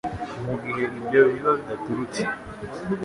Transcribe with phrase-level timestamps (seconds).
[0.45, 2.21] mu gihe ibyo biba bidaturutse